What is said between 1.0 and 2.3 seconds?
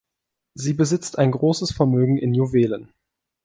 ein großes Vermögen